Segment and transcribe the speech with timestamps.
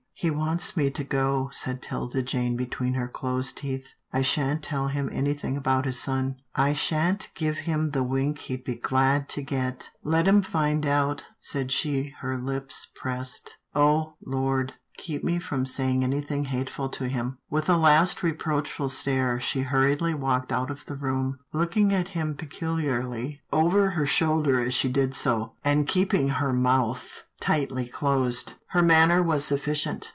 [0.21, 4.89] "He wants me to go," said 'Tilda Jane between her closed teeth." I shan't tell
[4.89, 6.35] him anything about his son.
[6.53, 9.81] I shan't give him the wink he'd be glad A CALL ON THE MERCHANT 65
[9.81, 9.91] to get.
[10.03, 11.25] Let him find out,"
[11.55, 13.25] and she pressed her lips together."
[13.75, 14.13] Oh!
[14.23, 19.39] Lord, keep me from saying any thing hateful to him." With a last reproachful stare,
[19.39, 24.75] she hurriedly walked out of the room, looking at him peculiarly over her shoulder as
[24.75, 28.53] she did so, and keeping her mouth tightly closed.
[28.67, 30.09] Her manner was sufficient.